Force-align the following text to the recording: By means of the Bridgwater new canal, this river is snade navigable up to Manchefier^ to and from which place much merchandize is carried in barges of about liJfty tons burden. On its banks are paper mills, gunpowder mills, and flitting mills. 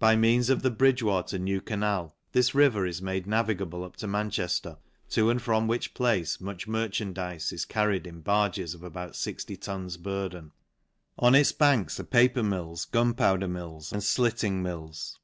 By 0.00 0.16
means 0.16 0.50
of 0.50 0.62
the 0.62 0.70
Bridgwater 0.72 1.38
new 1.38 1.60
canal, 1.60 2.16
this 2.32 2.56
river 2.56 2.84
is 2.84 3.00
snade 3.00 3.24
navigable 3.24 3.84
up 3.84 3.94
to 3.98 4.08
Manchefier^ 4.08 4.78
to 5.10 5.30
and 5.30 5.40
from 5.40 5.68
which 5.68 5.94
place 5.94 6.40
much 6.40 6.66
merchandize 6.66 7.52
is 7.52 7.64
carried 7.64 8.04
in 8.04 8.20
barges 8.20 8.74
of 8.74 8.82
about 8.82 9.12
liJfty 9.12 9.60
tons 9.60 9.96
burden. 9.96 10.50
On 11.20 11.36
its 11.36 11.52
banks 11.52 12.00
are 12.00 12.02
paper 12.02 12.42
mills, 12.42 12.84
gunpowder 12.86 13.46
mills, 13.46 13.92
and 13.92 14.02
flitting 14.02 14.60
mills. 14.60 15.20